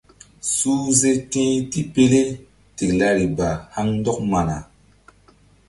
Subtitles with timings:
[0.55, 2.21] Suhze ti tipele
[2.75, 4.57] tiklari ba haŋ ndɔk mana.